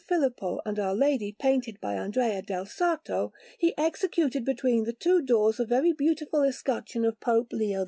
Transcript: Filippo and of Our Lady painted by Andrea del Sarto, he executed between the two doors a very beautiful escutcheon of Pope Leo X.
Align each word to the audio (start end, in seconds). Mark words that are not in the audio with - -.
Filippo 0.07 0.59
and 0.65 0.79
of 0.79 0.85
Our 0.87 0.95
Lady 0.95 1.31
painted 1.37 1.79
by 1.79 1.93
Andrea 1.93 2.41
del 2.41 2.65
Sarto, 2.65 3.33
he 3.59 3.77
executed 3.77 4.43
between 4.43 4.85
the 4.85 4.93
two 4.93 5.21
doors 5.21 5.59
a 5.59 5.63
very 5.63 5.93
beautiful 5.93 6.41
escutcheon 6.41 7.05
of 7.05 7.19
Pope 7.19 7.53
Leo 7.53 7.77
X. 7.79 7.79